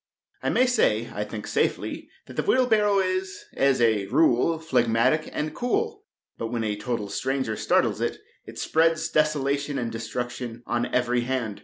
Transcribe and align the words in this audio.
I 0.41 0.49
may 0.49 0.65
say, 0.65 1.11
I 1.13 1.23
think, 1.23 1.45
safely, 1.45 2.09
that 2.25 2.33
the 2.35 2.41
wheelbarrow 2.41 2.97
is, 2.97 3.45
as 3.53 3.79
a 3.79 4.07
rule, 4.07 4.57
phlegmatic 4.57 5.29
and 5.31 5.53
cool; 5.53 6.05
but 6.39 6.47
when 6.47 6.63
a 6.63 6.75
total 6.75 7.07
stranger 7.07 7.55
startles 7.55 8.01
it, 8.01 8.17
it 8.47 8.57
spreads 8.57 9.09
desolation 9.09 9.77
and 9.77 9.91
destruction 9.91 10.63
on 10.65 10.87
every 10.87 11.21
hand. 11.21 11.59